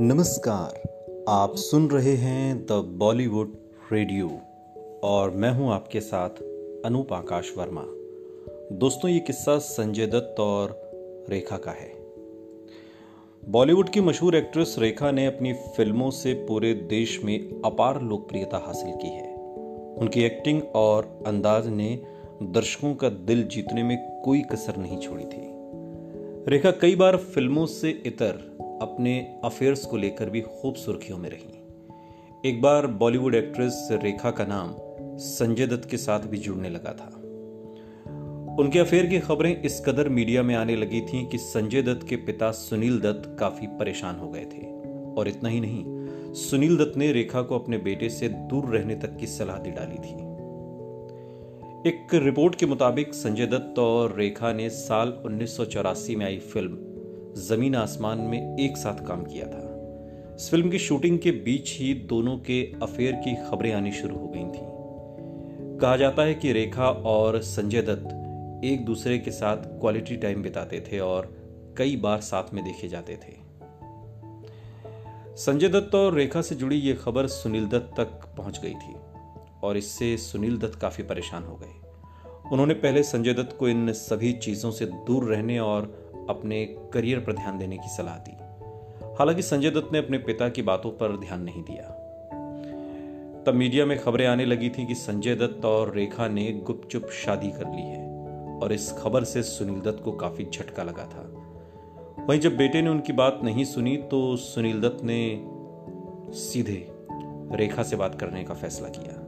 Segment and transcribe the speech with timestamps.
[0.00, 0.82] नमस्कार,
[1.28, 3.52] आप सुन रहे हैं द बॉलीवुड
[3.92, 4.30] रेडियो
[5.04, 6.30] और मैं हूँ आपके साथ
[6.84, 7.84] अनूप आकाश वर्मा।
[8.76, 10.90] दोस्तों, ये किस्सा संजय दत्त और
[11.30, 11.88] रेखा का है।
[13.48, 18.92] बॉलीवुड की मशहूर एक्ट्रेस रेखा ने अपनी फ़िल्मों से पूरे देश में अपार लोकप्रियता हासिल
[18.92, 19.34] की है।
[19.98, 22.02] उनकी एक्टिंग और अंदाज ने
[22.42, 25.50] दर्शकों का दिल जीतने में कोई कसर नहीं छोड़ी थी।
[26.48, 31.62] रेखा कई बार फ़िल्मों से इतर अपने अफेयर्स को लेकर भी खूब सुर्खियों में रही।
[32.48, 34.74] एक बार बॉलीवुड एक्ट्रेस रेखा का नाम
[35.18, 37.22] संजय दत्त के साथ भी जुड़ने लगा था।
[38.58, 42.16] उनके अफेयर की खबरें इस कदर मीडिया में आने लगी थीं कि संजय दत्त के
[42.16, 44.66] पिता सुनील दत्त काफ़ी परेशान हो गए थे।
[45.14, 45.84] और इतना ही नहीं,
[46.34, 49.98] सुनील दत्त ने रेखा को अपने बेटे से दूर रहने तक की सलाह दी डाली
[49.98, 50.26] थी।
[51.88, 56.38] एक रिपोर्ट के मुताबिक संजय दत्त और रेखा ने साल उन्नीस सौ चौरासी में आई
[56.38, 56.95] फ़िल्म
[57.36, 61.94] ज़मीन आसमान में एक साथ काम किया था। इस फ़िल्म की शूटिंग के बीच ही
[61.94, 66.88] दोनों के अफेयर की खबरें आनी शुरू हो गई थी। कहा जाता है कि रेखा
[66.88, 71.36] और संजय दत्त एक दूसरे के साथ क्वालिटी टाइम बिताते थे और
[71.78, 73.34] कई बार साथ में देखे जाते थे।
[75.36, 78.96] संजय दत्त और रेखा से जुड़ी यह खबर सुनील दत्त तक पहुँच गई थी
[79.62, 81.82] और इससे सुनील दत्त काफ़ी परेशान हो गए।
[82.52, 87.32] उन्होंने पहले संजय दत्त को इन सभी चीज़ों से दूर रहने और अपने करियर पर
[87.32, 88.36] ध्यान देने की सलाह दी।
[89.18, 92.02] हालाँकि संजय दत्त ने अपने पिता की बातों पर ध्यान नहीं दिया।
[93.46, 97.50] तब मीडिया में खबरें आने लगी थी कि संजय दत्त और रेखा ने गुपचुप शादी
[97.50, 98.06] कर ली है
[98.62, 101.32] और इस खबर से सुनील दत्त को काफ़ी झटका लगा था।
[102.28, 105.44] वहीं जब बेटे ने उनकी बात नहीं सुनी तो सुनील दत्त ने
[106.32, 106.88] सीधे
[107.52, 109.22] रेखा से बात करने का फैसला किया।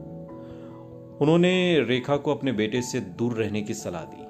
[1.21, 4.28] उन्होंने रेखा को अपने बेटे से दूर रहने की सलाह दी।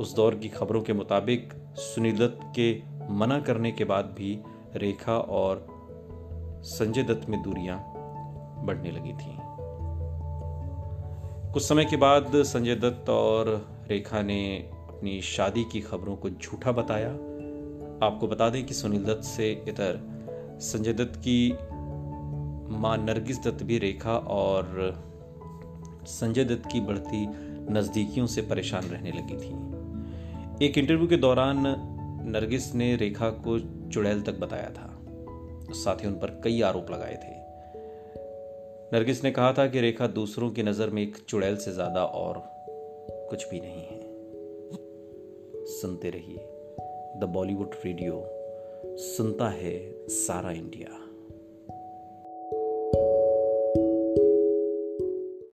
[0.00, 4.42] उस दौर की खबरों के मुताबिक सुनील दत्त के मना करने के बाद भी
[4.76, 5.66] रेखा और
[6.64, 7.78] संजय दत्त में दूरियाँ
[8.64, 9.36] बढ़ने लगी थी।
[11.52, 14.58] कुछ समय के बाद संजय दत्त और रेखा ने
[14.88, 17.10] अपनी शादी की खबरों को झूठा बताया।
[18.06, 20.00] आपको बता दें कि सुनील दत्त से इधर
[20.60, 21.52] संजय दत्त की
[22.78, 24.94] माँ नरगिस दत्त भी रेखा और
[26.06, 27.26] संजय दत्त की बढ़ती
[27.72, 29.77] नजदीकियों से परेशान रहने लगी थी।
[30.62, 31.56] एक इंटरव्यू के दौरान
[32.28, 33.58] नरगिस ने रेखा को
[33.90, 35.04] चुड़ैल तक बताया था।
[35.72, 37.36] साथ ही उन पर कई आरोप लगाए थे।
[38.92, 42.42] नरगिस ने कहा था कि रेखा दूसरों की नज़र में एक चुड़ैल से ज़्यादा और
[43.30, 44.00] कुछ भी नहीं है।
[45.66, 46.38] सुनते रहिए।
[47.20, 48.22] द बॉलीवुड रेडियो,
[48.96, 51.07] सुनता है सारा इंडिया।